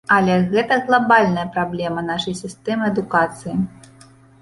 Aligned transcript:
Але 0.13 0.35
гэта 0.53 0.77
глабальная 0.87 1.45
праблема 1.59 2.07
нашай 2.09 2.41
сістэмы 2.43 2.83
адукацыі. 2.93 3.55